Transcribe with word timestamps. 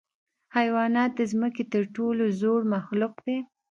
حیوانات 0.57 1.11
د 1.15 1.21
ځمکې 1.31 1.63
تر 1.73 1.83
ټولو 1.95 2.23
زوړ 2.41 2.59
مخلوق 2.73 3.15
دی. 3.25 3.37